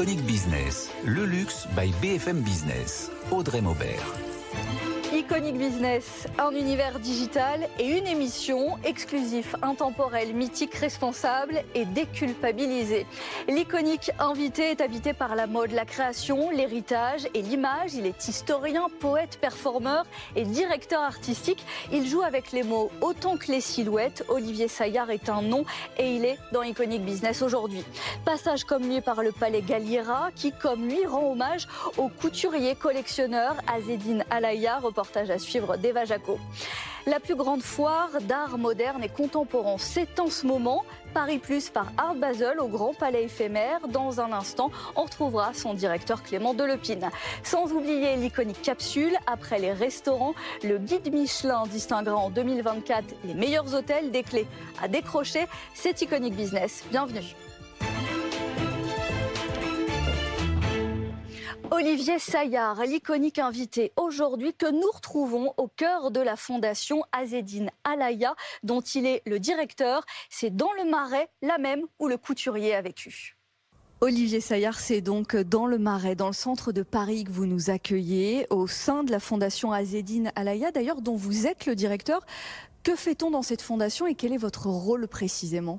[0.00, 3.10] Iconic Business, le luxe by BFM Business.
[3.30, 4.29] Audrey Maubert.
[5.30, 13.06] Iconic Business, un univers digital et une émission exclusif, intemporelle, mythique, responsable et déculpabilisé.
[13.46, 17.94] L'iconique invité est habité par la mode, la création, l'héritage et l'image.
[17.94, 21.64] Il est historien, poète, performeur et directeur artistique.
[21.92, 24.24] Il joue avec les mots autant que les silhouettes.
[24.26, 25.64] Olivier Saillard est un nom
[25.96, 27.84] et il est dans Iconic Business aujourd'hui.
[28.24, 33.54] Passage comme lui par le palais Galliera qui, comme lui, rend hommage au couturier collectionneur
[33.72, 36.38] Azedine Alaya, reportage à suivre d'Eva Jaco.
[37.06, 40.84] La plus grande foire d'art moderne et contemporain, c'est en ce moment
[41.14, 43.80] Paris Plus par Art Basel au Grand Palais éphémère.
[43.88, 47.10] Dans un instant, on retrouvera son directeur Clément Delepine.
[47.42, 53.74] Sans oublier l'iconique capsule, après les restaurants, le guide Michelin distinguera en 2024 les meilleurs
[53.74, 54.46] hôtels, des clés
[54.82, 55.46] à décrocher.
[55.74, 56.84] C'est Iconic Business.
[56.90, 57.49] Bienvenue.
[61.72, 68.34] Olivier Saillard, l'iconique invité aujourd'hui que nous retrouvons au cœur de la fondation Azedine Alaya,
[68.64, 70.04] dont il est le directeur.
[70.30, 73.36] C'est dans le Marais, la même où le couturier a vécu.
[74.00, 77.70] Olivier Saillard, c'est donc dans le Marais, dans le centre de Paris que vous nous
[77.70, 82.26] accueillez, au sein de la fondation Azedine Alaya, d'ailleurs dont vous êtes le directeur.
[82.82, 85.78] Que fait-on dans cette fondation et quel est votre rôle précisément?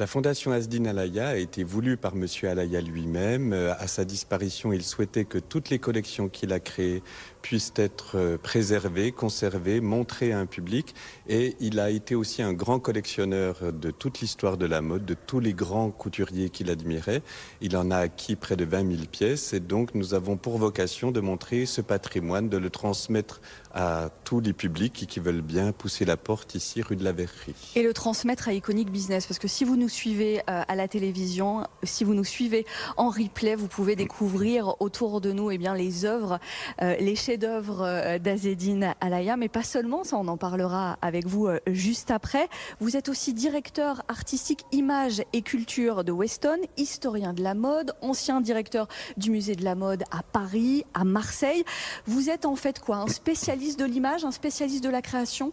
[0.00, 2.26] La fondation Asdin Alaya a été voulue par M.
[2.44, 3.52] Alaya lui-même.
[3.52, 7.02] Euh, à sa disparition, il souhaitait que toutes les collections qu'il a créées
[7.42, 10.94] puissent être euh, préservées, conservées, montrées à un public.
[11.28, 15.14] Et il a été aussi un grand collectionneur de toute l'histoire de la mode, de
[15.14, 17.20] tous les grands couturiers qu'il admirait.
[17.60, 19.52] Il en a acquis près de 20 000 pièces.
[19.52, 23.42] Et donc, nous avons pour vocation de montrer ce patrimoine, de le transmettre
[23.74, 27.54] à tous les publics qui veulent bien pousser la porte ici, rue de la Verrerie.
[27.76, 30.88] Et le transmettre à Iconic Business, parce que si vous nous suivez euh, à la
[30.88, 32.64] télévision, si vous nous suivez
[32.96, 36.38] en replay, vous pouvez découvrir autour de nous eh bien, les œuvres,
[36.80, 41.48] euh, les chefs-d'œuvre euh, d'Azedine Alaya, mais pas seulement, ça on en parlera avec vous
[41.66, 42.48] juste après.
[42.80, 48.40] Vous êtes aussi directeur artistique image et culture de Weston, historien de la mode, ancien
[48.40, 51.64] directeur du musée de la mode à Paris, à Marseille.
[52.06, 52.96] Vous êtes en fait quoi?
[52.96, 55.52] Un spécialiste de l'image, un spécialiste de la création?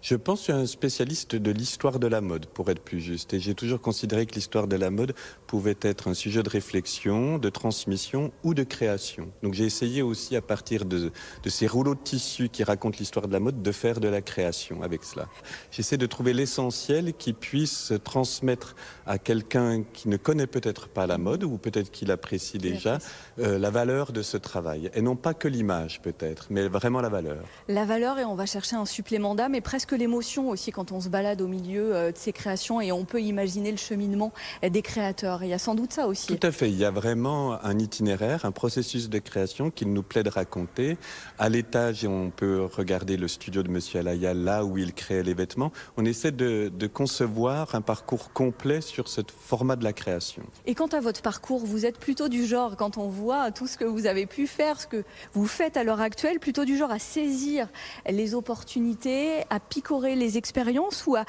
[0.00, 3.00] Je pense que je suis un spécialiste de l'histoire de la mode, pour être plus
[3.00, 3.32] juste.
[3.32, 5.14] Et j'ai toujours considéré que l'histoire de la mode
[5.46, 9.30] pouvait être un sujet de réflexion, de transmission ou de création.
[9.42, 11.10] Donc j'ai essayé aussi, à partir de,
[11.42, 14.20] de ces rouleaux de tissu qui racontent l'histoire de la mode, de faire de la
[14.20, 15.26] création avec cela.
[15.70, 18.74] J'essaie de trouver l'essentiel qui puisse transmettre
[19.06, 22.98] à quelqu'un qui ne connaît peut-être pas la mode, ou peut-être qu'il apprécie déjà,
[23.38, 24.90] euh, la valeur de ce travail.
[24.94, 27.44] Et non pas que l'image, peut-être, mais vraiment la valeur.
[27.68, 31.08] La valeur, et on va chercher un supplément d'âme, presque l'émotion aussi quand on se
[31.08, 34.32] balade au milieu euh, de ces créations et on peut imaginer le cheminement
[34.62, 35.42] des créateurs.
[35.42, 36.28] Il y a sans doute ça aussi.
[36.28, 36.70] Tout à fait.
[36.70, 40.96] Il y a vraiment un itinéraire, un processus de création qu'il nous plaît de raconter.
[41.38, 45.34] À l'étage, on peut regarder le studio de Monsieur Alaya, là où il crée les
[45.34, 45.72] vêtements.
[45.96, 50.42] On essaie de, de concevoir un parcours complet sur ce format de la création.
[50.66, 53.76] Et quant à votre parcours, vous êtes plutôt du genre, quand on voit tout ce
[53.78, 56.90] que vous avez pu faire, ce que vous faites à l'heure actuelle, plutôt du genre
[56.90, 57.68] à saisir
[58.08, 61.24] les opportunités, à piquer les expériences ou à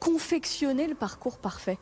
[0.00, 1.78] confectionner le parcours parfait?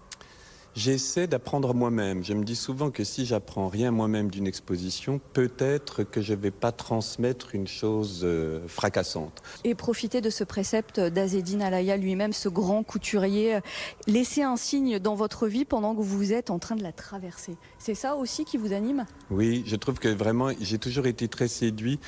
[0.76, 2.24] J'essaie d'apprendre moi-même.
[2.24, 6.38] Je me dis souvent que si j'apprends rien moi-même d'une exposition, peut-être que je ne
[6.40, 9.40] vais pas transmettre une chose euh, fracassante.
[9.62, 13.60] Et profiter de ce précepte d'Azedine Alaya lui-même, ce grand couturier,
[14.08, 17.56] laisser un signe dans votre vie pendant que vous êtes en train de la traverser.
[17.78, 19.06] C'est ça aussi qui vous anime?
[19.30, 22.00] Oui, je trouve que vraiment, j'ai toujours été très séduit,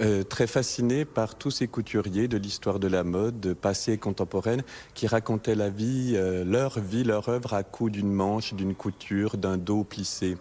[0.00, 4.62] euh, très fasciné par tous ces couturiers de l'histoire de la mode, passée et contemporaine,
[4.94, 9.36] qui racontaient la vie, euh, leur vie, leur œuvre à coup d'une manche, d'une couture,
[9.36, 10.36] d'un dos plissé.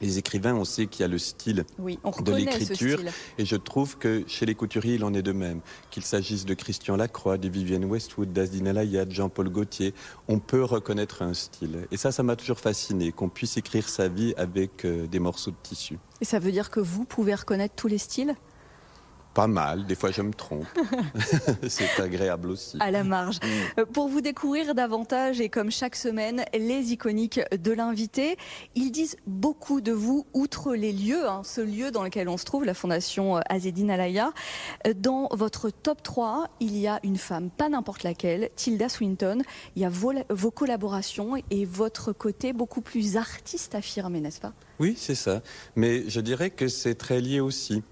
[0.00, 3.00] Les écrivains, on sait qu'il y a le style de l'écriture.
[3.36, 5.60] Et je trouve que chez les couturiers, il en est de même.
[5.90, 9.94] Qu'il s'agisse de Christian Lacroix, de Vivienne Westwood, d'Azdine Alayad, Jean-Paul Gaultier,
[10.28, 11.88] on peut reconnaître un style.
[11.90, 15.50] Et ça, ça m'a toujours fasciné, qu'on puisse écrire sa vie avec euh, des morceaux
[15.50, 15.98] de tissu.
[16.20, 18.34] Et ça veut dire que vous pouvez reconnaître tous les styles?
[19.34, 20.66] Pas mal, des fois je me trompe.
[21.68, 22.76] c'est agréable aussi.
[22.80, 23.38] À la marge.
[23.76, 23.84] Mm.
[23.92, 28.36] Pour vous découvrir davantage et comme chaque semaine, les iconiques de l'invité,
[28.74, 32.44] ils disent beaucoup de vous, outre les lieux, hein, ce lieu dans lequel on se
[32.44, 34.32] trouve, la fondation Azedine Alaya.
[34.96, 39.42] Dans votre top 3, il y a une femme, pas n'importe laquelle, Tilda Swinton.
[39.76, 44.52] Il y a vos, vos collaborations et votre côté beaucoup plus artiste affirmé, n'est-ce pas?
[44.80, 45.42] Oui, c'est ça.
[45.76, 47.82] Mais je dirais que c'est très lié aussi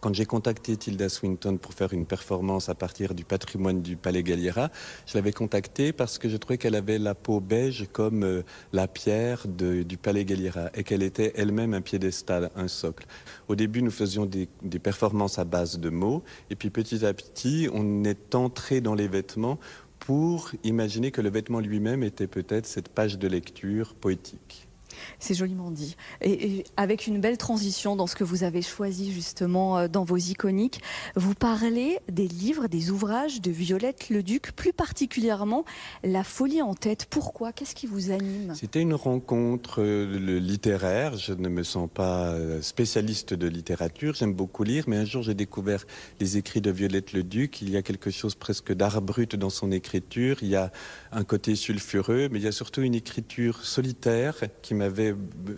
[0.00, 4.22] Quand j'ai contacté Tilda Swinton pour faire une performance à partir du patrimoine du Palais
[4.22, 4.70] Galliera,
[5.06, 8.42] je l'avais contactée parce que je trouvais qu'elle avait la peau beige comme euh,
[8.72, 13.06] la pierre du Palais Galliera et qu'elle était elle-même un piédestal, un socle.
[13.48, 17.12] Au début, nous faisions des, des performances à base de mots et puis petit à
[17.12, 19.58] petit, on est entré dans les vêtements
[19.98, 24.69] pour imaginer que le vêtement lui-même était peut-être cette page de lecture poétique.
[25.18, 25.96] C'est joliment dit.
[26.20, 30.16] Et, avec une belle transition dans ce que vous avez choisi justement euh, dans vos
[30.16, 30.80] iconiques,
[31.16, 35.64] vous parlez des livres, des ouvrages de Violette Leduc, plus particulièrement
[36.04, 37.06] La folie en tête.
[37.08, 37.52] Pourquoi?
[37.52, 38.54] Qu'est-ce qui vous anime?
[38.54, 41.16] C'était une rencontre euh, littéraire.
[41.16, 44.14] Je ne me sens pas euh, spécialiste de littérature.
[44.14, 45.84] J'aime beaucoup lire, mais un jour j'ai découvert
[46.20, 47.62] les écrits de Violette Leduc.
[47.62, 50.38] Il y a quelque chose presque d'art brut dans son écriture.
[50.42, 50.72] Il y a
[51.12, 55.14] un côté sulfureux, mais il y a surtout une écriture solitaire qui m'a avait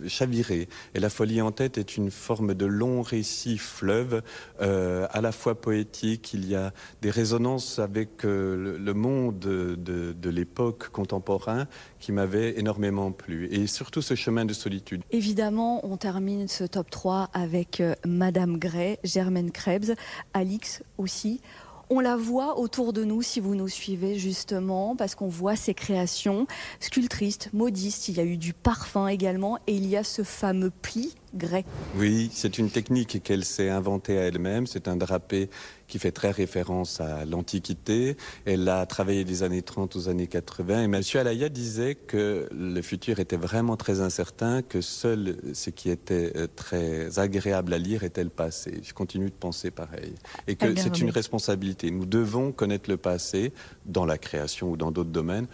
[0.07, 0.67] chaviré.
[0.93, 4.21] Et La folie en tête est une forme de long récit fleuve,
[4.61, 10.29] euh, à la fois poétique, il y a des résonances avec euh, le, monde de,
[10.29, 11.67] l'époque contemporain
[11.99, 13.47] qui m'avait énormément plu.
[13.51, 15.01] Et surtout ce chemin de solitude.
[15.11, 19.93] Évidemment, on termine ce top 3 avec euh, Madame Gray, Germaine Krebs,
[20.33, 21.41] Alix aussi.
[21.89, 25.73] On la voit autour de nous si vous nous suivez justement parce qu'on voit ses
[25.73, 26.47] créations.
[26.79, 30.71] Sculptrices, modistes, il y a eu du parfum également et il y a ce fameux
[30.71, 31.65] pli grès.
[31.95, 35.49] Oui, c'est une technique qu'elle s'est inventée à elle-même, c'est un drapé
[35.87, 38.17] qui fait très référence à l'Antiquité.
[38.45, 40.81] Elle a travaillé des années 30 aux années 80.
[40.81, 41.01] Et M.
[41.15, 46.47] Alaya disait que le futur était vraiment très incertain, que seul ce qui était euh,
[46.55, 48.81] très agréable à lire était le passé.
[48.83, 50.15] Je continue de penser pareil.
[50.47, 51.91] Et que c'est une responsabilité.
[51.91, 53.53] Nous devons connaître le passé
[53.85, 55.47] dans la création ou dans d'autres domaines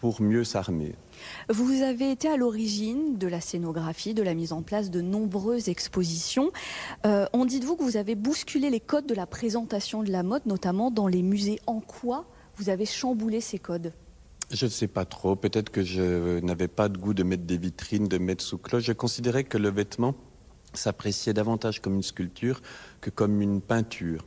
[0.00, 0.94] pour mieux s'armer.
[1.48, 5.68] Vous avez été à l'origine de la scénographie, de la mise en place de nombreuses
[5.68, 6.50] expositions.
[7.04, 10.10] Euh, on dit de vous que vous avez bousculé les codes de la présentation de
[10.10, 11.58] la mode, notamment dans les musées.
[11.66, 12.26] En quoi
[12.56, 13.92] vous avez chamboulé ces codes?
[14.50, 15.34] Je ne sais pas trop.
[15.34, 18.84] Peut-être que je n'avais pas de goût de mettre des vitrines, de mettre sous cloche.
[18.84, 20.14] Je considérais que le vêtement
[20.72, 22.60] s'appréciait davantage comme une sculpture
[23.00, 24.24] que comme une peinture.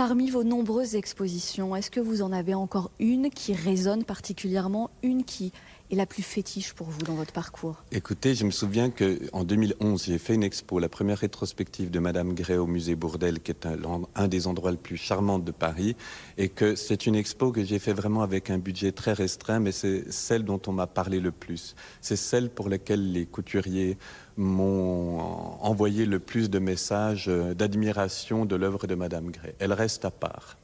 [0.00, 5.24] Parmi vos nombreuses expositions, est-ce que vous en avez encore une qui résonne particulièrement, une
[5.24, 5.52] qui
[5.90, 10.04] est la plus fétiche pour vous dans votre parcours Écoutez, je me souviens qu'en 2011,
[10.04, 13.66] j'ai fait une expo, la première rétrospective de Madame Gray au musée Bourdelle, qui est
[14.14, 15.96] un, des endroits les plus charmants de Paris,
[16.38, 19.72] et que c'est une expo que j'ai fait vraiment avec un budget très restreint, mais
[19.72, 21.74] c'est celle dont on m'a parlé le plus.
[22.00, 23.98] C'est celle pour laquelle les couturiers
[24.36, 25.18] m'ont
[25.60, 29.54] envoyé le plus de messages d'admiration de l'œuvre de Madame Gray.
[29.58, 30.56] Elle reste à part.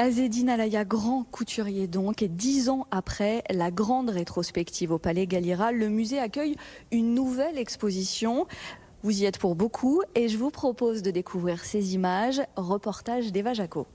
[0.00, 5.72] Azedine Alaya, grand couturier donc, et dix ans après la grande rétrospective au Palais Galliera,
[5.72, 6.54] le musée accueille
[6.92, 8.46] une nouvelle exposition.
[9.02, 12.40] Vous y êtes pour beaucoup et je vous propose de découvrir ces images.
[12.54, 13.88] Reportage d'Eva Jaco.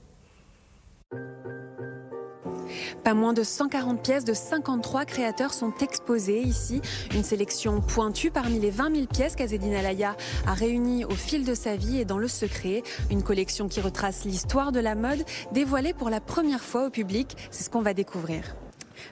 [3.02, 6.80] Pas moins de 140 pièces de 53 créateurs sont exposées ici.
[7.14, 10.16] Une sélection pointue parmi les 20 000 pièces qu'Azedine Alaya
[10.46, 12.82] a réunies au fil de sa vie et dans le secret.
[13.10, 17.36] Une collection qui retrace l'histoire de la mode, dévoilée pour la première fois au public.
[17.50, 18.56] C'est ce qu'on va découvrir.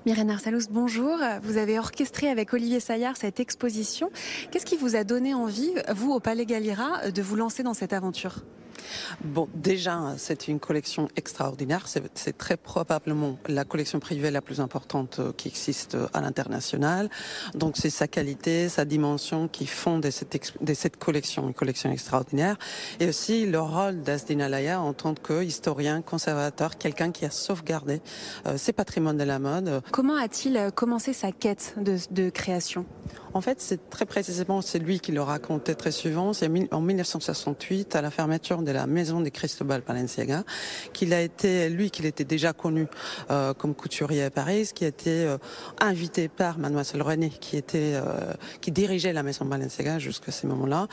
[0.06, 1.18] Myrène Arsalous, bonjour.
[1.42, 4.10] Vous avez orchestré avec Olivier Saillard cette exposition.
[4.50, 7.92] Qu'est-ce qui vous a donné envie, vous, au Palais Galliera, de vous lancer dans cette
[7.92, 8.44] aventure?
[9.24, 11.86] Bon, déjà, c'est une collection extraordinaire.
[12.14, 17.08] C'est très probablement la collection privée la plus importante euh, qui existe euh, à l'international.
[17.54, 21.90] Donc, c'est sa qualité, sa dimension qui font de cette, de cette collection une collection
[21.90, 22.56] extraordinaire.
[23.00, 28.00] Et aussi le rôle d'Asdin Alaya en tant qu'historien, conservateur, quelqu'un qui a sauvegardé
[28.46, 29.82] euh, ses patrimoines de la mode.
[29.90, 32.86] Comment a-t-il commencé sa quête de, de création?
[33.34, 36.32] En fait, c'est très précisément, c'est lui qui le racontait très souvent.
[36.34, 40.44] C'est en 1968, à la fermeture de la maison de Cristobal Balenciaga,
[40.92, 42.86] qu'il a été, lui, qu'il était déjà connu
[43.30, 45.38] euh, comme couturier à Paris, qui a été euh,
[45.80, 50.88] invité par Mademoiselle René, qui était, euh, qui dirigeait la maison Balenciaga jusqu'à ce moment-là,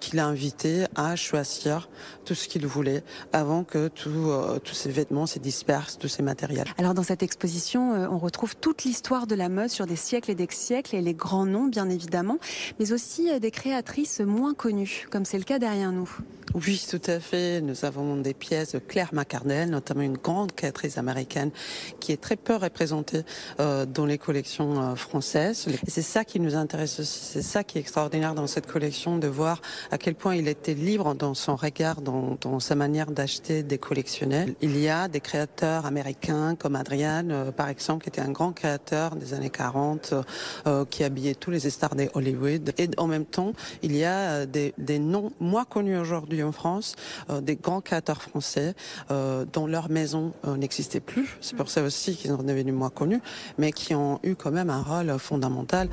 [0.00, 1.88] qu'il a invité à choisir
[2.24, 3.02] tout ce qu'il voulait
[3.32, 6.66] avant que tous ces vêtements se dispersent, tous ces matériels.
[6.78, 10.34] Alors dans cette exposition, on retrouve toute l'histoire de la mode sur des siècles et
[10.34, 12.38] des siècles et les grands noms, bien évidemment,
[12.78, 16.10] mais aussi des créatrices moins connues, comme c'est le cas derrière nous.
[16.54, 17.60] Oui, tout à fait.
[17.60, 21.50] Nous avons des pièces de Claire McCardell, notamment une grande créatrice américaine
[21.98, 23.22] qui est très peu représentée
[23.58, 25.66] euh, dans les collections euh, françaises.
[25.88, 27.18] C'est ça qui nous intéresse aussi.
[27.24, 30.74] C'est ça qui est extraordinaire dans cette collection, de voir à quel point il était
[30.74, 34.54] libre dans son regard, dans, sa manière d'acheter des collectionnels.
[34.60, 38.52] Il y a des créateurs américains comme Adrian, euh, par exemple, qui était un grand
[38.52, 40.14] créateur des années 40,
[40.68, 42.72] euh, qui habillait tous les stars de Hollywood.
[42.78, 46.94] Et en même temps, il y a des, des noms moins connus aujourd'hui en France,
[47.42, 48.74] des grands créateurs français
[49.08, 51.36] dont leur maison n'existait plus.
[51.40, 53.20] C'est pour ça aussi qu'ils sont devenus moins connus,
[53.58, 55.88] mais qui ont eu quand même un rôle fondamental.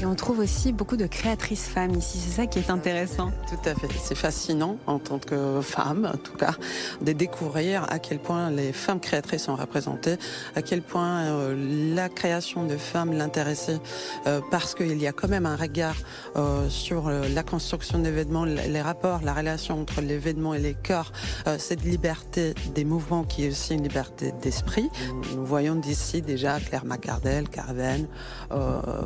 [0.00, 3.30] Et on trouve aussi beaucoup de créatrices femmes ici, c'est ça qui est intéressant.
[3.48, 6.54] Tout à fait, c'est fascinant en tant que femme, en tout cas,
[7.00, 10.16] de découvrir à quel point les femmes créatrices sont représentées,
[10.54, 13.78] à quel point euh, la création de femmes l'intéressait,
[14.26, 15.96] euh, parce qu'il y a quand même un regard
[16.36, 21.12] euh, sur la construction d'événements, les rapports, la relation entre l'événement et les corps,
[21.58, 24.90] cette liberté des mouvements qui est aussi une liberté d'esprit.
[25.34, 28.06] Nous voyons d'ici déjà Claire Macardel, Carven,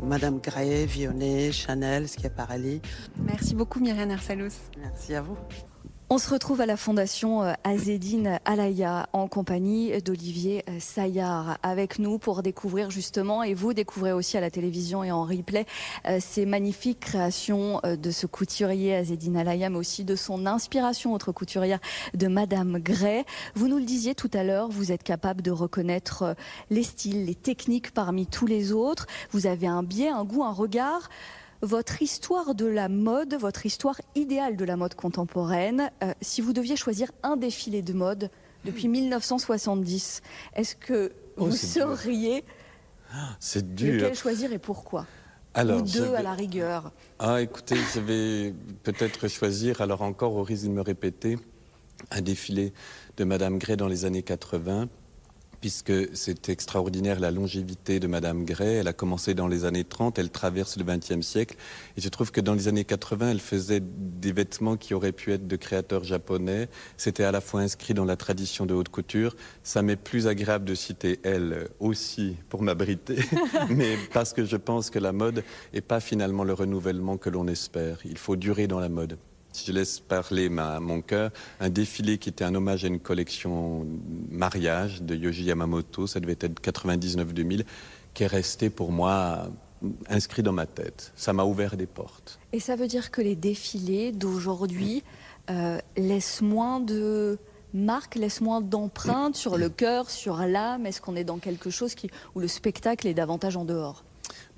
[0.02, 2.80] Madame Gray, Vionnet, Chanel, Schiaparelli.
[3.16, 4.70] Merci beaucoup Myriam Arsalos.
[4.78, 5.36] Merci à vous.
[6.12, 12.00] On se retrouve à la Fondation euh, Azedine Alaya en compagnie d'Olivier euh, Saillard avec
[12.00, 15.66] nous pour découvrir justement, et vous découvrez aussi à la télévision et en replay,
[16.08, 21.30] euh, ces magnifiques créations de ce couturier Azedine Alaya, mais aussi de son inspiration, autre
[21.30, 21.78] couturière
[22.14, 23.24] de Madame Gray.
[23.54, 26.34] Vous nous le disiez tout à l'heure, vous êtes capable de reconnaître
[26.70, 29.06] les styles, les techniques parmi tous les autres.
[29.30, 31.08] Vous avez un biais, un goût, un regard
[31.62, 36.52] votre histoire de la mode, votre histoire idéale de la mode contemporaine, euh, si vous
[36.52, 38.30] deviez choisir un défilé de mode
[38.64, 40.22] depuis 1970,
[40.54, 42.44] est-ce que oh, vous sauriez
[43.12, 43.94] ah, c'est dur.
[43.94, 45.06] lequel choisir et pourquoi
[45.52, 46.92] alors, Ou deux à la rigueur.
[47.18, 51.38] Ah, écoutez, je vais peut-être choisir, alors encore au risque de me répéter,
[52.12, 52.72] un défilé
[53.16, 54.88] de Madame Gray dans les années 80
[55.60, 58.76] puisque c'est extraordinaire la longévité de Madame Gray.
[58.76, 61.56] Elle a commencé dans les années 30, elle traverse le XXe siècle.
[61.96, 65.32] Et je trouve que dans les années 80, elle faisait des vêtements qui auraient pu
[65.32, 66.68] être de créateurs japonais.
[66.96, 69.36] C'était à la fois inscrit dans la tradition de haute couture.
[69.62, 73.18] Ça m'est plus agréable de citer elle aussi pour m'abriter,
[73.70, 77.46] mais parce que je pense que la mode n'est pas finalement le renouvellement que l'on
[77.46, 77.98] espère.
[78.04, 79.18] Il faut durer dans la mode
[79.52, 81.30] si je laisse parler mon cœur,
[81.60, 83.86] un défilé qui était un hommage à une collection
[84.30, 87.64] mariage de Yoji Yamamoto, ça devait être 99-2000,
[88.14, 89.48] qui est resté pour moi
[90.08, 91.12] inscrit dans ma tête.
[91.16, 92.38] Ça m'a ouvert des portes.
[92.52, 95.02] Et ça veut dire que les défilés d'aujourd'hui
[95.48, 97.38] euh, laissent moins de
[97.72, 100.86] marques, laissent moins d'empreintes sur le cœur, sur l'âme?
[100.86, 101.94] Est-ce qu'on est dans quelque chose
[102.34, 104.04] où le spectacle est davantage en dehors?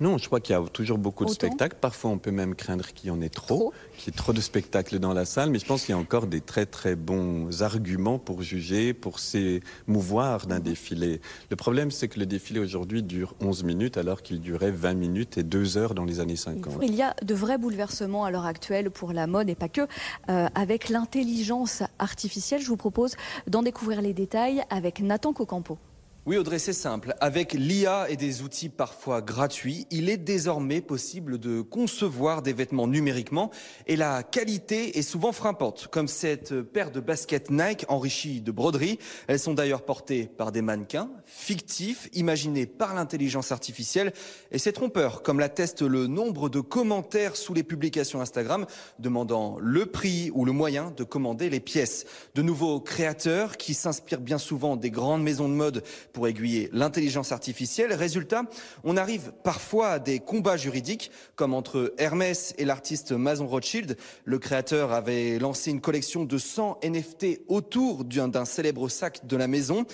[0.03, 1.77] Non, je crois qu'il y a toujours beaucoup de spectacles.
[1.79, 4.41] Parfois, on peut même craindre qu'il y en ait trop, qu'il y ait trop de
[4.41, 5.49] spectacles dans la salle.
[5.49, 9.19] Mais je pense qu'il y a encore des très très bons arguments pour juger, pour
[9.19, 11.21] s'émouvoir d'un défilé.
[11.49, 15.37] Le problème, c'est que le défilé aujourd'hui dure 11 minutes alors qu'il durait 20 minutes
[15.37, 16.79] et 2 heures dans les années 50.
[16.81, 19.87] Il y a de vrais bouleversements à l'heure actuelle pour la mode et pas que.
[20.29, 23.15] Euh, avec l'intelligence artificielle, je vous propose
[23.47, 25.77] d'en découvrir les détails avec Nathan Cocampo.
[26.25, 27.13] Oui, Audrey, c'est simple.
[27.19, 32.87] Avec l'IA et des outils parfois gratuits, il est désormais possible de concevoir des vêtements
[32.87, 33.51] numériquement
[33.87, 38.99] et la qualité est souvent frappante, comme cette paire de baskets Nike enrichies de broderie.
[39.27, 44.13] Elles sont d'ailleurs portées par des mannequins fictifs, imaginés par l'intelligence artificielle
[44.53, 48.65] et c'est trompeur, comme l'atteste le nombre de commentaires sous les publications Instagram
[48.97, 52.05] demandant le prix ou le moyen de commander les pièces.
[52.33, 57.31] De nouveaux créateurs qui s'inspirent bien souvent des grandes maisons de mode pour aiguiller l'intelligence
[57.31, 57.91] artificielle.
[57.91, 58.43] Résultat,
[58.83, 63.97] on arrive parfois à des combats juridiques, comme entre Hermès et l'artiste Mason Rothschild.
[64.23, 69.47] Le créateur avait lancé une collection de 100 NFT autour d'un célèbre sac de la
[69.47, 69.85] maison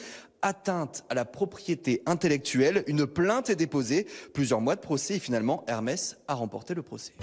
[0.41, 2.83] atteinte à la propriété intellectuelle.
[2.88, 7.13] Une plainte est déposée, plusieurs mois de procès et finalement Hermès a remporté le procès.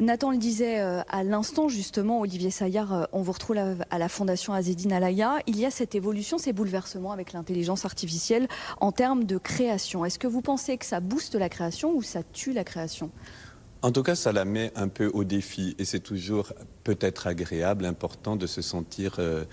[0.00, 3.58] Nathan le disait euh, à l'instant, justement, Olivier Saillard, euh, on vous retrouve
[3.90, 5.40] à la Fondation Azedine Alaya.
[5.46, 8.48] Il y a cette évolution, ces bouleversements avec l'intelligence artificielle
[8.80, 10.06] en termes de création.
[10.06, 13.10] Est-ce que vous pensez que ça booste la création ou ça tue la création?
[13.82, 16.52] En tout cas, ça la met un peu au défi et c'est toujours
[16.84, 19.44] peut-être agréable, important de se sentir euh,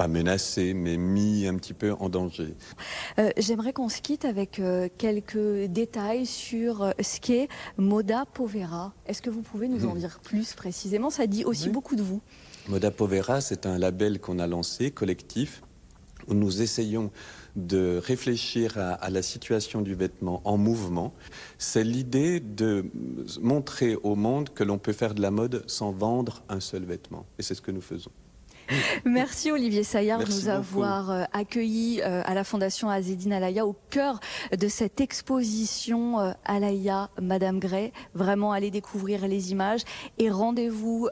[0.00, 2.54] pas menacé, mais mis un petit peu en danger.
[3.18, 8.94] Euh, j'aimerais qu'on se quitte avec euh, quelques détails sur euh, ce qu'est Moda Povera.
[9.04, 9.98] Est-ce que vous pouvez nous en hmm.
[9.98, 11.10] dire plus précisément?
[11.10, 12.22] Ça dit aussi beaucoup de vous.
[12.66, 15.60] Moda Povera, c'est un label qu'on a lancé, collectif,
[16.28, 17.10] où nous essayons
[17.54, 21.12] de réfléchir à, à, la situation du vêtement en mouvement.
[21.58, 22.86] C'est l'idée de
[23.42, 27.26] montrer au monde que l'on peut faire de la mode sans vendre un seul vêtement.
[27.38, 28.12] Et c'est ce que nous faisons.
[29.04, 33.76] Merci Olivier Saillard de nous avoir euh, accueillis euh, à la Fondation Azedine Alaya au
[33.90, 34.20] cœur
[34.56, 37.92] de cette exposition euh, Alaya Madame Gray.
[38.14, 39.82] Vraiment allez découvrir les images
[40.18, 41.08] et rendez-vous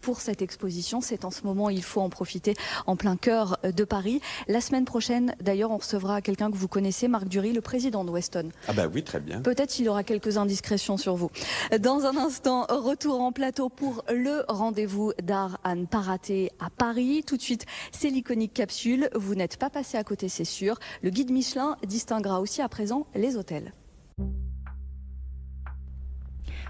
[0.00, 1.00] pour cette exposition.
[1.00, 2.54] C'est en ce moment, il faut en profiter
[2.86, 4.20] en plein cœur de Paris.
[4.48, 8.10] La semaine prochaine, d'ailleurs, on recevra quelqu'un que vous connaissez, Marc Dury, le président de
[8.10, 8.50] Weston.
[8.68, 9.40] Ah bah oui, très bien.
[9.40, 11.30] Peut-être il aura quelques indiscrétions sur vous.
[11.78, 16.70] Dans un instant, retour en plateau pour le rendez-vous d'art à ne pas rater à
[16.70, 17.22] Paris.
[17.26, 19.08] Tout de suite, c'est l'iconique capsule.
[19.14, 20.78] Vous n'êtes pas passé à côté, c'est sûr.
[21.02, 23.72] Le guide Michelin distinguera aussi à présent les hôtels.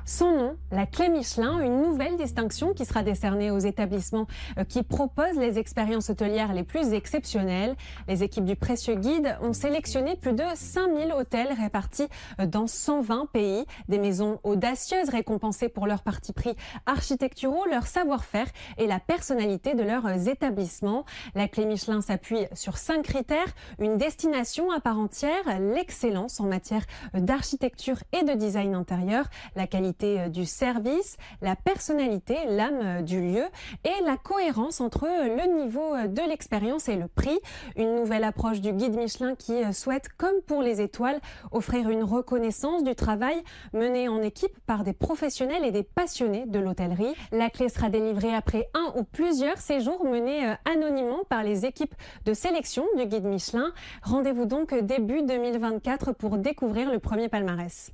[0.06, 4.26] Son nom, la clé Michelin, une nouvelle distinction qui sera décernée aux établissements
[4.58, 7.76] euh, qui proposent les expériences hôtelières les plus exceptionnelles.
[8.08, 12.08] Les équipes du précieux guide ont sélectionné plus de 5000 hôtels répartis
[12.40, 18.46] euh, dans 120 pays, des maisons audacieuses récompensées pour leur parti pris architecturaux, leur savoir-faire
[18.78, 21.04] et la personnalité de leurs établissements.
[21.34, 26.84] La clé Michelin s'appuie sur cinq critères, une destination à part entière, l'excellence en matière
[27.14, 29.26] d'architecture et de design intérieur,
[29.56, 33.44] la qualité euh, du service, la personnalité, l'âme euh, du lieu
[33.84, 37.38] et la cohérence entre euh, le niveau de l'expérience et le prix.
[37.76, 41.20] Une nouvelle approche du guide Michelin qui souhaite, comme pour les étoiles,
[41.52, 43.42] offrir une reconnaissance du travail
[43.72, 47.14] mené en équipe par des professionnels et des passionnés de l'hôtellerie.
[47.32, 51.94] La clé sera délivrée après un ou plusieurs séjours menés anonymement par les équipes
[52.24, 53.72] de sélection du guide Michelin.
[54.02, 57.92] Rendez-vous donc début 2024 pour découvrir le premier palmarès.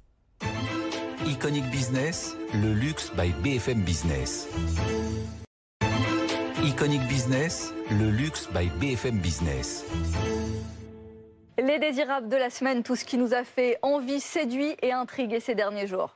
[1.26, 4.49] Iconic Business, le luxe by BFM Business.
[6.62, 9.85] Iconic Business, le luxe by BFM Business.
[11.59, 15.40] Les désirables de la semaine, tout ce qui nous a fait envie, séduit et intrigué
[15.40, 16.16] ces derniers jours.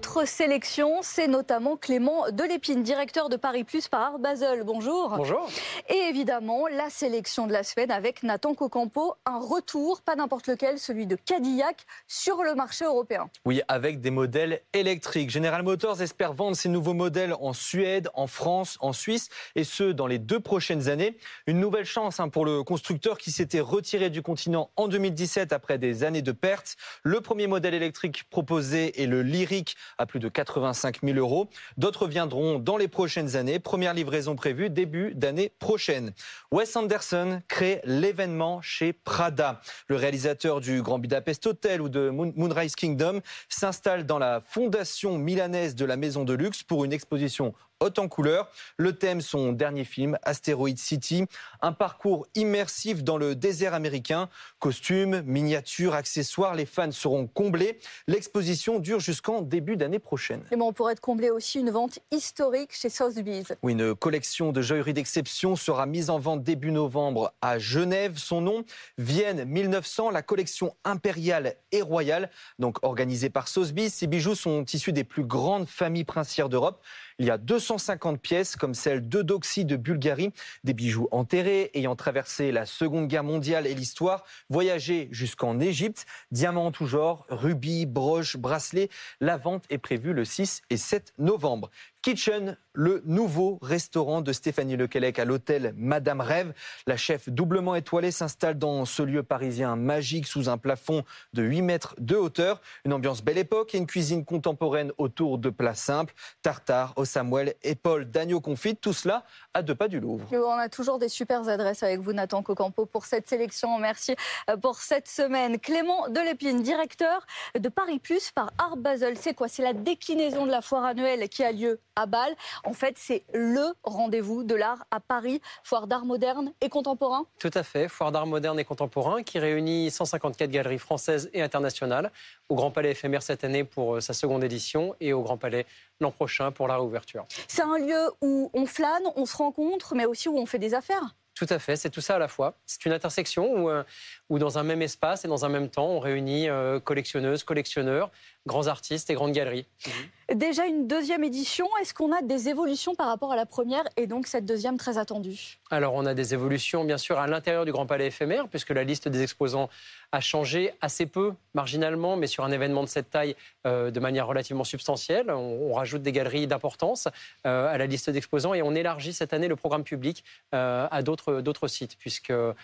[0.00, 4.62] Notre sélection, c'est notamment Clément Delépine, directeur de Paris Plus par Basel.
[4.64, 5.12] Bonjour.
[5.14, 5.46] Bonjour.
[5.90, 10.78] Et évidemment, la sélection de la semaine avec Nathan Cocampo, un retour, pas n'importe lequel,
[10.78, 13.28] celui de Cadillac sur le marché européen.
[13.44, 15.28] Oui, avec des modèles électriques.
[15.28, 19.84] General Motors espère vendre ses nouveaux modèles en Suède, en France, en Suisse, et ce,
[19.84, 21.18] dans les deux prochaines années.
[21.46, 25.76] Une nouvelle chance hein, pour le constructeur qui s'était retiré du continent en 2017 après
[25.76, 26.76] des années de pertes.
[27.02, 31.48] Le premier modèle électrique proposé est le Lyric à plus de 85 000 euros.
[31.76, 33.58] D'autres viendront dans les prochaines années.
[33.58, 36.12] Première livraison prévue début d'année prochaine.
[36.50, 39.60] Wes Anderson crée l'événement chez Prada.
[39.88, 45.74] Le réalisateur du Grand Budapest Hotel ou de Moonrise Kingdom s'installe dans la fondation milanaise
[45.74, 48.48] de la maison de luxe pour une exposition haute en couleur.
[48.76, 51.24] Le thème, son dernier film, Asteroid City,
[51.62, 54.28] un parcours immersif dans le désert américain.
[54.58, 57.78] Costumes, miniatures, accessoires, les fans seront comblés.
[58.06, 60.42] L'exposition dure jusqu'en début d'année prochaine.
[60.52, 63.54] Et bon, on pourrait être comblé aussi une vente historique chez Sotheby's.
[63.62, 68.18] Oui, une collection de joaillerie d'exception sera mise en vente début novembre à Genève.
[68.18, 68.64] Son nom,
[68.98, 73.94] Vienne 1900, la collection impériale et royale, donc organisée par Sotheby's.
[73.94, 76.82] Ces bijoux sont issus des plus grandes familles princières d'Europe.
[77.20, 80.32] Il y a 250 pièces comme celle d'Eudoxie de Bulgarie,
[80.64, 86.64] des bijoux enterrés ayant traversé la Seconde Guerre mondiale et l'histoire, voyagé jusqu'en Égypte, diamants
[86.64, 88.88] en tout genre, rubis, broches, bracelets.
[89.20, 91.68] La vente est prévue le 6 et 7 novembre.
[92.02, 96.54] Kitchen, le nouveau restaurant de Stéphanie Lequelec à l'hôtel Madame Rêve.
[96.86, 101.60] La chef doublement étoilée s'installe dans ce lieu parisien magique sous un plafond de 8
[101.60, 102.62] mètres de hauteur.
[102.86, 107.54] Une ambiance belle époque et une cuisine contemporaine autour de plats simples, tartare, au Samuel,
[107.62, 110.26] épaule d'agneau confite, tout cela à deux pas du Louvre.
[110.32, 113.78] On a toujours des super adresses avec vous, Nathan Cocampo, pour cette sélection.
[113.78, 114.14] Merci
[114.48, 115.58] euh, pour cette semaine.
[115.58, 117.26] Clément Delépine, directeur
[117.58, 119.18] de Paris Plus par Art Basel.
[119.18, 119.48] C'est quoi?
[119.48, 122.34] C'est la déclinaison de la foire annuelle qui a lieu à Bâle.
[122.64, 127.26] En fait, c'est le rendez-vous de l'art à Paris, foire d'art moderne et contemporain.
[127.38, 132.10] Tout à fait, foire d'art moderne et contemporain qui réunit 154 galeries françaises et internationales
[132.48, 135.66] au Grand Palais éphémère cette année pour euh, sa seconde édition et au Grand Palais
[136.00, 137.26] l'an prochain pour la réouverture.
[137.48, 140.74] C'est un lieu où on flâne, on se rencontre, mais aussi où on fait des
[140.74, 141.14] affaires.
[141.40, 142.58] Tout à fait, c'est tout ça à la fois.
[142.66, 143.82] C'est une intersection où, euh,
[144.28, 148.10] où, dans un même espace et dans un même temps, on réunit euh, collectionneuses, collectionneurs,
[148.46, 149.66] grands artistes et grandes galeries.
[149.86, 150.38] Mhm.
[150.38, 154.06] Déjà une deuxième édition, est-ce qu'on a des évolutions par rapport à la première et
[154.06, 155.58] donc cette deuxième très attendue?
[155.70, 158.84] Alors on a des évolutions bien sûr à l'intérieur du Grand Palais éphémère puisque la
[158.84, 159.68] liste des exposants
[160.12, 164.26] a changé assez peu, marginalement, mais sur un événement de cette taille, euh, de manière
[164.26, 165.30] relativement substantielle.
[165.30, 167.08] On, rajoute des galeries d'importance
[167.46, 170.24] euh, à la liste d'exposants et on élargit cette année le programme public
[170.54, 172.54] euh, à d'autres sites, puisqu'il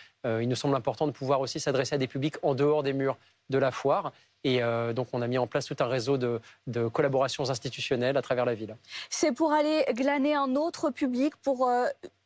[0.48, 3.16] nous semble important de pouvoir aussi s'adresser à des publics en dehors des murs
[3.48, 4.12] de la foire.
[4.48, 4.60] Et
[4.94, 8.54] donc, on a mis en place tout un réseau de, collaborations institutionnelles à travers la
[8.54, 8.76] ville.
[9.10, 11.68] C'est pour aller glaner un autre public, pour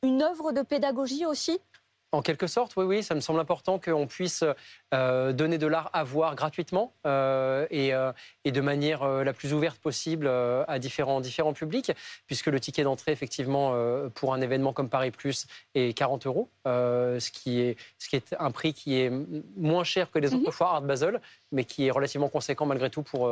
[0.03, 1.61] une œuvre de pédagogie aussi?
[2.13, 4.43] En quelque sorte, oui, oui, ça me semble important qu'on puisse
[4.93, 8.11] euh, donner de l'art à voir gratuitement euh, et, euh,
[8.45, 11.93] et, de manière la plus ouverte possible à différents, différents publics,
[12.27, 13.75] puisque le ticket d'entrée, effectivement,
[14.15, 15.47] pour un événement comme Paris Plus
[15.77, 19.13] est 40 euros, ce, qui est, ce qui est un prix qui est
[19.57, 20.53] moins cher que les autres mhm.
[20.53, 21.21] fois Art Basel,
[21.53, 23.31] mais qui est relativement conséquent malgré tout pour,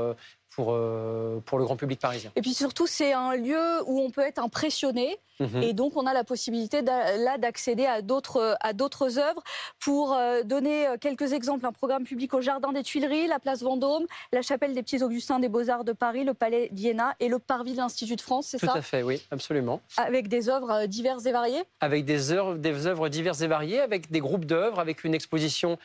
[0.51, 2.33] pour, euh, pour le grand public parisien.
[2.37, 5.19] Et puis surtout, c'est un lieu où on peut être impressionné.
[5.41, 5.63] Mhm.
[5.63, 9.43] Et donc, on a la possibilité là d'accéder à d'autres à d'autres œuvres.
[9.79, 13.63] Pour euh, donner euh, quelques exemples, un programme public au Jardin des Tuileries, la place
[13.63, 17.39] Vendôme, la chapelle des Petits Augustins des Beaux-Arts de Paris, le Palais d'Iéna et le
[17.39, 19.81] Parvis de l'Institut de France, c'est ça Tout à fait, oui, absolument.
[19.97, 24.11] Avec des œuvres diverses et variées Avec des œuvres, des œuvres diverses et variées, avec
[24.11, 25.79] des groupes d'œuvres, avec une exposition,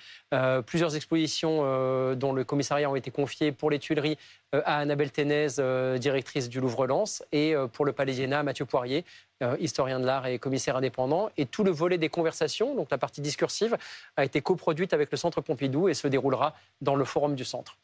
[0.65, 1.61] plusieurs expositions
[2.15, 4.17] dont le commissariat ont été confiés pour les Tuileries
[4.65, 9.05] à Annabelle Ténez, euh, directrice du Louvre-Lens, et euh, pour le Palais Iéna, Mathieu Poirier,
[9.59, 11.29] historien de l'art et commissaire indépendant.
[11.37, 13.77] Et tout le volet des conversations, donc la partie discursive,
[14.15, 17.77] a été coproduite avec le Centre Pompidou et se déroulera dans le forum du Centre.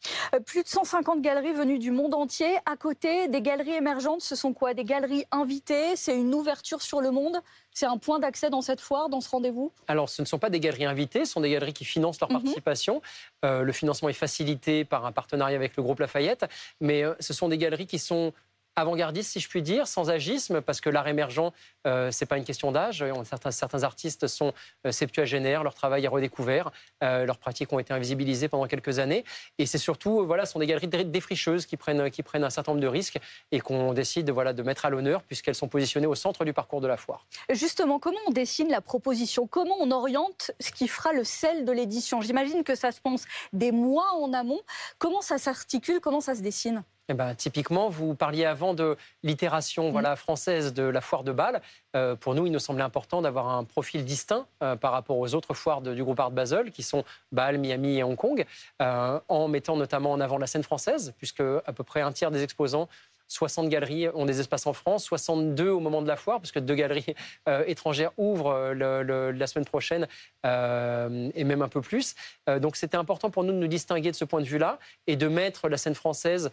[0.46, 2.56] Plus de 150 galeries venues du monde entier.
[2.66, 4.74] À côté, des galeries émergentes, ce sont quoi?
[4.74, 5.96] Des galeries invitées?
[5.96, 7.40] C'est une ouverture sur le monde?
[7.72, 9.72] C'est un point d'accès dans cette foire, dans ce rendez-vous?
[9.86, 12.30] Alors, ce ne sont pas des galeries invitées, ce sont des galeries qui financent leur
[12.30, 12.36] mhm.
[12.38, 13.02] participation.
[13.44, 16.46] Euh, le financement est facilité par un partenariat avec le groupe Lafayette,
[16.80, 18.32] mais euh, ce sont des galeries qui sont
[18.76, 21.52] avant-gardiste, si je puis dire, sans agisme, parce que l'art émergent,
[21.86, 23.04] euh, ce n'est pas une question d'âge.
[23.24, 24.52] Certains, certains, artistes sont
[24.86, 26.70] euh, septuagénaires, leur travail est redécouvert,
[27.02, 29.24] euh, leurs pratiques ont été invisibilisées pendant quelques années.
[29.58, 32.72] Et c'est surtout, voilà, ce sont des galeries défricheuses qui prennent, qui prennent un certain
[32.72, 33.18] nombre de risques
[33.52, 36.80] et qu'on décide voilà, de mettre à l'honneur, puisqu'elles sont positionnées au centre du parcours
[36.80, 37.26] de la foire.
[37.50, 39.46] Justement, comment on dessine la proposition?
[39.46, 42.20] Comment on oriente ce qui fera le sel de l'édition?
[42.20, 44.60] J'imagine que ça se pense des mois en amont.
[44.98, 46.00] Comment ça s'articule?
[46.00, 46.84] Comment ça se dessine?
[47.10, 49.92] Eh ben, typiquement, vous parliez avant de l'itération mm.
[49.92, 51.60] voilà, française de la foire de Bâle.
[51.96, 55.34] Euh, pour nous, il nous semblait important d'avoir un profil distinct euh, par rapport aux
[55.34, 58.46] autres foires du groupe Art Basel, qui sont Bâle, Miami et Hong Kong,
[58.80, 62.30] euh, en mettant notamment en avant la scène française, puisque à peu près un tiers
[62.30, 62.88] des exposants
[63.30, 66.74] 60 galeries ont des espaces en France, 62 au moment de la foire, puisque deux
[66.74, 67.14] galeries
[67.48, 70.08] euh, étrangères ouvrent euh, la semaine prochaine
[70.44, 72.14] euh, et même un peu plus.
[72.60, 75.28] donc c'était important pour nous de nous distinguer de ce point de vue-là et de
[75.28, 76.50] mettre la scène française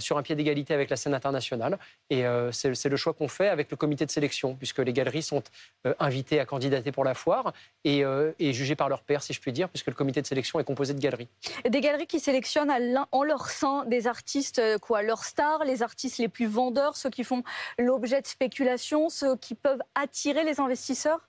[0.00, 1.78] sur un pied d'égalité avec la scène internationale.
[2.10, 5.42] Et c'est le choix qu'on fait avec le comité de sélection, puisque les galeries sont
[6.00, 7.52] invitées à candidater pour la foire
[7.84, 8.02] et,
[8.40, 10.64] et jugées par leur père, si je puis dire, puisque le comité de sélection est
[10.64, 11.28] composé de galeries.
[11.68, 12.72] Des galeries qui sélectionnent
[13.12, 17.24] en leur sein des artistes, quoi, leurs stars, les artistes les plus vendeurs, ceux qui
[17.24, 17.42] font
[17.78, 21.28] l'objet de spéculation, ceux qui peuvent attirer les investisseurs?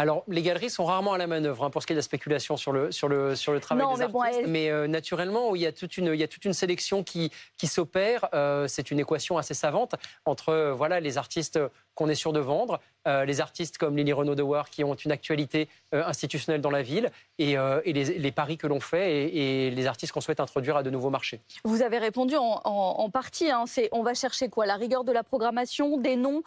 [0.00, 2.02] Alors, les galeries sont rarement à la manœuvre hein, pour ce qui est de la
[2.02, 4.42] spéculation sur le, sur le, sur le travail des mais artistes.
[4.46, 7.30] Mais euh, naturellement, il y, a toute une, il y a toute une sélection qui,
[7.58, 8.26] qui s'opère.
[8.32, 11.60] Euh, c'est une équation assez savante entre euh, voilà, les artistes
[11.94, 15.12] qu'on est sûr de vendre, les artistes comme Lily Renaud de War qui ont une
[15.12, 20.12] actualité institutionnelle dans la ville et, et les, paris que l'on fait et, les artistes
[20.12, 21.40] qu'on souhaite introduire à de nouveaux marchés.
[21.64, 23.50] Vous avez répondu en, en, partie.
[23.50, 24.64] Hein, on va chercher quoi?
[24.64, 26.42] La rigueur de la programmation, des noms?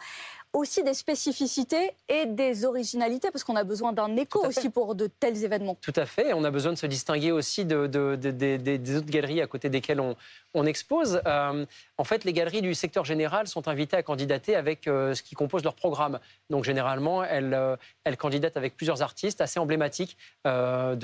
[0.54, 5.08] Aussi des spécificités et des originalités, parce qu'on a besoin d'un écho aussi pour de
[5.08, 5.76] tels événements.
[5.80, 6.32] Tout à fait.
[6.32, 7.86] On a besoin de se distinguer aussi de,
[8.16, 10.16] des autres galeries à côté desquelles on,
[10.54, 11.20] on expose.
[11.26, 11.66] Euh,
[11.98, 15.34] en fait, les galeries du secteur général sont invitées à candidater avec euh, ce qui
[15.34, 16.20] compose leur programme.
[16.48, 20.94] Donc, généralement, elles, euh, elles candidatent avec plusieurs artistes assez emblématiques de,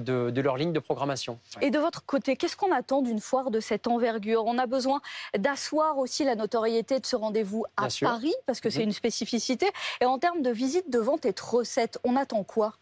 [0.00, 1.38] de, leur ligne de programmation.
[1.60, 4.44] Et de votre côté, qu'est-ce qu'on attend d'une foire de cette envergure?
[4.46, 5.00] On a besoin
[5.36, 8.86] d'asseoir aussi la notoriété de ce rendez-vous à Paris, parce que c'est mhm.
[8.86, 9.66] une spécificité.
[10.00, 12.74] Et en termes de visite, de vente et de recettes, on attend quoi?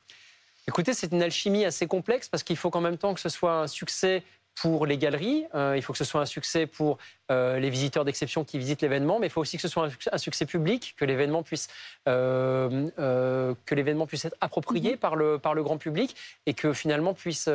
[0.68, 3.62] Écoutez, c'est une alchimie assez complexe parce qu'il faut qu'en même temps que ce soit
[3.62, 4.22] un succès
[4.60, 6.98] pour les galeries, euh, il faut que ce soit un succès pour
[7.30, 10.18] euh, les visiteurs d'exception qui visitent l'événement, mais il faut aussi que ce soit un,
[10.18, 11.68] succès public, que l'événement puisse,
[12.08, 14.98] euh, que l'événement puisse être approprié mhm.
[14.98, 16.16] par, le, par le grand public
[16.46, 17.48] et que finalement puisse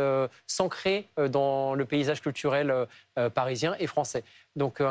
[0.48, 2.88] s'ancrer dans le paysage culturel
[3.34, 4.24] parisien et français.
[4.56, 4.82] Donc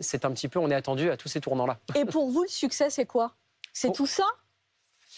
[0.00, 1.78] c'est un petit peu, on est attendu à tous ces tournants-là.
[1.94, 3.32] Et pour vous, le succès, c'est quoi?
[3.72, 4.24] C'est tout ça?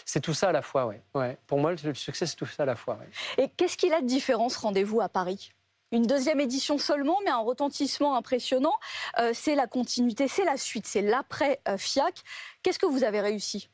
[0.05, 0.97] C'est tout ça à la fois, oui.
[1.15, 1.37] Ouais.
[1.47, 2.99] Pour moi, le succès, c'est tout ça à la fois.
[3.37, 5.51] Et qu'est-ce qu'il a de différent, ce rendez-vous à Paris?
[5.93, 8.75] Une deuxième édition seulement, mais un retentissement impressionnant.
[9.19, 12.25] Euh, c'est la continuité, c'est la suite, c'est l'après euh.
[12.63, 13.69] Qu'est-ce que vous avez réussi?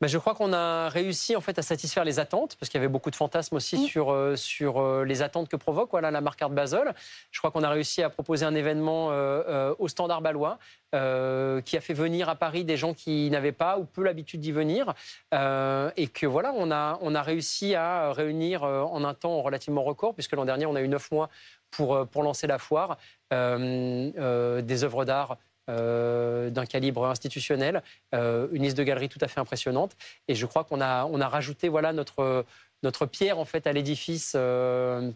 [0.00, 2.82] Ben, je crois qu'on a réussi en fait à satisfaire les attentes, parce qu'il y
[2.82, 3.86] avait beaucoup de fantasmes aussi mm.
[3.86, 6.94] sur, euh, sur euh, les attentes que provoque voilà, la marque Art Basel.
[7.30, 10.58] Je crois qu'on a réussi à proposer un événement euh, au standard balois,
[10.92, 14.52] qui a fait venir à Paris des gens qui n'avaient pas ou peu l'habitude d'y
[14.52, 14.94] venir,
[15.32, 20.14] et que voilà, on a, on a réussi à réunir en un temps relativement record,
[20.14, 21.28] puisque l'an dernier on a eu neuf mois
[21.70, 22.96] pour, pour lancer la foire,
[23.30, 25.36] des œuvres d'art
[25.68, 29.96] d'un calibre institutionnel, une liste de galeries tout à fait impressionnante.
[30.28, 32.44] Et je crois qu'on a, on a rajouté voilà, notre,
[32.82, 34.36] notre pierre en fait à l'édifice,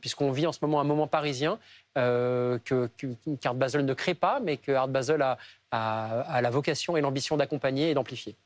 [0.01, 1.59] puisqu'on vit en ce moment un moment parisien
[1.95, 2.89] que,
[3.41, 5.39] qu'Art Basel ne crée pas, mais que Art Basel a,
[5.73, 8.37] a, la vocation et l'ambition d'accompagner et d'amplifier.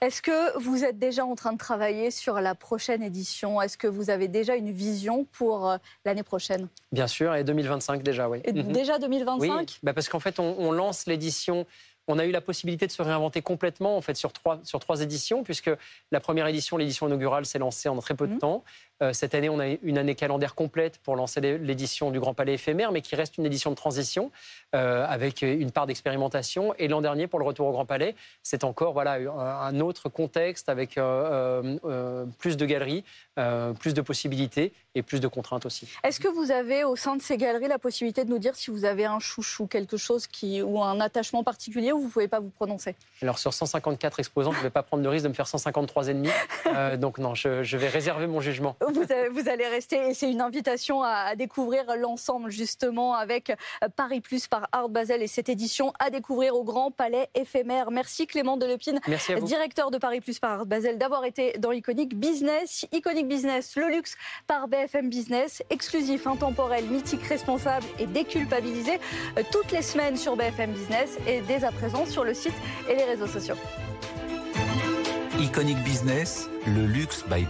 [0.00, 3.60] Est-ce que vous êtes déjà en train de travailler sur la prochaine édition?
[3.62, 6.68] Est-ce que vous avez déjà une vision pour euh, l'année prochaine?
[6.90, 8.40] Bien sûr, et 2025 déjà, oui.
[8.44, 8.72] Et mhm.
[8.72, 11.66] Déjà 2025 Oui, bah parce qu'en fait, on lance l'édition
[12.08, 15.02] on a eu la possibilité de se réinventer complètement en fait sur trois, sur trois
[15.02, 15.70] éditions, puisque
[16.10, 18.38] la première édition, l'édition inaugurale, s'est lancée en très peu de mmh.
[18.38, 18.64] temps.
[19.02, 22.54] Euh, cette année, on a une année calendaire complète pour lancer l'édition du Grand Palais
[22.54, 24.30] éphémère, mais qui reste une édition de transition
[24.74, 26.74] euh, avec une part d'expérimentation.
[26.78, 30.68] Et l'an dernier, pour le retour au Grand Palais, c'est encore voilà un autre contexte
[30.68, 33.04] avec euh, plus de galeries,
[33.80, 35.88] plus de possibilités et plus de contraintes aussi.
[36.04, 38.70] Est-ce que vous avez au sein de ces galeries la possibilité de nous dire si
[38.70, 42.28] vous avez un chouchou, quelque chose qui ou un attachement particulier ou vous ne pouvez
[42.28, 42.94] pas vous prononcer?
[43.22, 46.08] Alors sur 154 exposants, je ne vais pas prendre le risque de me faire 153
[46.08, 46.28] ennemis.
[46.98, 48.76] donc non, je, vais réserver mon jugement.
[48.92, 54.46] Vous, allez rester et c'est une invitation à, découvrir l'ensemble justement avec euh, Paris Plus
[54.46, 57.90] par Art Basel et cette édition à découvrir au Grand Palais éphémère.
[57.90, 59.00] Merci Clément Delepine,
[59.42, 62.86] directeur de Paris Plus par Art Basel, d'avoir été dans Iconic Business.
[62.92, 69.00] Iconic Business, le luxe par BFM Business, exclusif, intemporel, mythique, responsable et déculpabilisé
[69.38, 72.54] euh, toutes les semaines sur BFM Business et dès à présent sur le site
[72.88, 73.56] et les réseaux sociaux.
[75.38, 77.46] Iconic Business, le luxe by